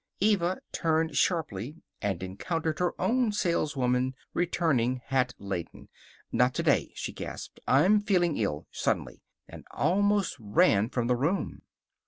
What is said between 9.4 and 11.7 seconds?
And almost ran from the room.